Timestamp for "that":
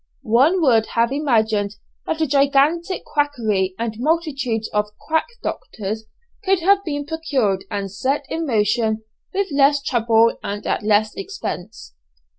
2.07-2.21